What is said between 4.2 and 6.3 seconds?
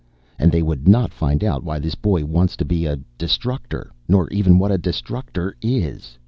even what a Destructor is.'